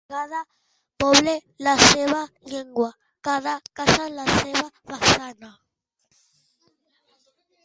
Cada 0.11 0.39
poble 1.03 1.33
la 1.67 1.75
seva 1.83 2.21
llengua, 2.53 2.89
cada 3.29 3.55
casa 3.81 4.09
la 4.15 4.25
seva 4.39 4.67
façana. 4.95 5.53